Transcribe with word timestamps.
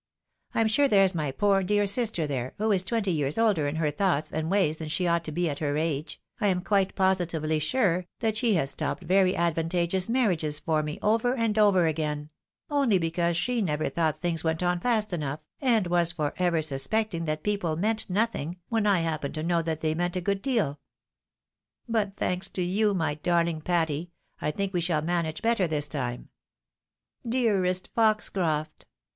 I'm 0.55 0.65
sure, 0.67 0.87
there's 0.87 1.13
my 1.13 1.31
poor, 1.31 1.61
dear 1.61 1.85
sister 1.85 2.25
there, 2.25 2.55
who 2.57 2.71
is 2.71 2.81
twenty 2.83 3.11
years 3.11 3.37
older 3.37 3.67
in 3.67 3.75
hef 3.75 3.83
k2 3.83 3.97
276 3.97 3.97
THE 3.99 4.03
WIDOW 4.03 4.09
MAEEIED. 4.09 4.23
thoughts 4.23 4.31
and 4.31 4.51
ways 4.51 4.77
than 4.79 4.87
she 4.89 5.07
ought 5.07 5.23
to 5.25 5.31
be 5.31 5.47
at 5.47 5.59
her 5.59 5.77
age, 5.77 6.19
I 6.39 6.47
am 6.47 6.63
quite 6.63 6.95
positively 6.95 7.59
sure 7.59 8.07
that 8.17 8.35
she 8.35 8.55
has 8.55 8.71
stopped 8.71 9.03
very 9.03 9.35
advantageous 9.35 10.09
marriages 10.09 10.57
for 10.57 10.81
me, 10.81 10.97
over 11.03 11.35
and 11.35 11.55
over 11.59 11.85
again; 11.85 12.31
only 12.71 12.97
because 12.97 13.37
she 13.37 13.61
never 13.61 13.89
thought 13.89 14.21
things 14.21 14.43
went 14.43 14.63
on 14.63 14.79
fast 14.79 15.13
enough, 15.13 15.41
and 15.61 15.85
was 15.85 16.13
for 16.13 16.33
ever 16.37 16.63
suspecting 16.63 17.25
that 17.25 17.43
people 17.43 17.75
meant 17.75 18.09
nothing, 18.09 18.57
when 18.69 18.87
I 18.87 19.01
happened 19.01 19.35
to 19.35 19.43
know 19.43 19.61
that 19.61 19.81
they 19.81 19.93
meant 19.93 20.15
a 20.15 20.19
good 20.21 20.41
deal. 20.41 20.79
But, 21.87 22.15
thanks 22.15 22.49
to 22.49 22.63
you, 22.63 22.95
my 22.95 23.13
darling 23.13 23.61
Patty, 23.61 24.09
I 24.41 24.49
think 24.49 24.73
we 24.73 24.81
shall 24.81 25.03
manage 25.03 25.43
better 25.43 25.67
this 25.67 25.87
time. 25.87 26.29
Dearest 27.23 27.89
Foxcroft 27.93 28.87